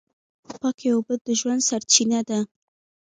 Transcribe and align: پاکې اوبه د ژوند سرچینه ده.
پاکې 0.57 0.87
اوبه 0.95 1.15
د 1.25 1.27
ژوند 1.39 1.61
سرچینه 1.69 2.19
ده. 2.29 2.39